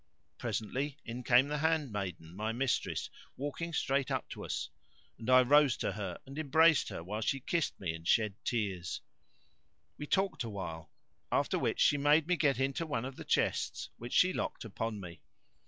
Presently 0.39 0.97
in 1.05 1.21
came 1.21 1.47
the 1.47 1.59
handmaiden, 1.59 2.35
my 2.35 2.51
mistress, 2.53 3.07
walking 3.37 3.71
straight 3.71 4.09
up 4.09 4.27
to 4.29 4.43
us; 4.43 4.71
and 5.19 5.29
I 5.29 5.43
rose 5.43 5.77
to 5.77 5.91
her 5.91 6.17
and 6.25 6.39
embraced 6.39 6.89
her 6.89 7.03
while 7.03 7.21
she 7.21 7.39
kissed 7.39 7.79
me 7.79 7.93
and 7.93 8.07
shed 8.07 8.33
tears.[FN#562] 8.43 9.93
We 9.99 10.07
talked 10.07 10.43
awhile; 10.43 10.89
after 11.31 11.59
which 11.59 11.79
she 11.81 11.99
made 11.99 12.25
me 12.25 12.35
get 12.35 12.57
into 12.59 12.87
one 12.87 13.05
of 13.05 13.15
the 13.15 13.23
chests 13.23 13.91
which 13.97 14.13
she 14.13 14.33
locked 14.33 14.65
upon 14.65 14.99
me. 14.99 15.21